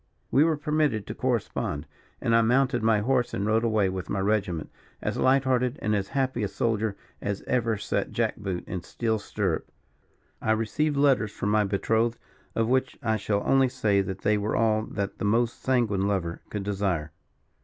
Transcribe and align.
We 0.31 0.43
were 0.43 0.57
permitted 0.57 1.05
to 1.05 1.13
correspond, 1.13 1.85
and 2.21 2.35
I 2.35 2.41
mounted 2.41 2.81
my 2.81 3.01
horse 3.01 3.35
and 3.35 3.45
rode 3.45 3.63
away 3.63 3.87
with 3.87 4.09
my 4.09 4.19
regiment, 4.19 4.71
as 4.99 5.15
light 5.15 5.43
hearted 5.43 5.77
and 5.79 5.95
as 5.95 6.07
happy 6.07 6.41
a 6.41 6.47
soldier 6.47 6.97
as 7.21 7.43
ever 7.43 7.77
set 7.77 8.09
jack 8.11 8.37
boot 8.37 8.67
in 8.67 8.81
steel 8.81 9.19
stirrup. 9.19 9.69
I 10.41 10.53
received 10.53 10.97
letters 10.97 11.31
from 11.31 11.49
my 11.51 11.65
betrothed, 11.65 12.17
of 12.55 12.67
which 12.67 12.97
I 13.03 13.15
shall 13.17 13.43
only 13.45 13.69
say 13.69 14.01
that 14.01 14.21
they 14.21 14.39
were 14.39 14.55
all 14.55 14.87
that 14.87 15.19
the 15.19 15.25
most 15.25 15.61
sanguine 15.61 16.07
lover 16.07 16.41
could 16.49 16.63
desire. 16.63 17.11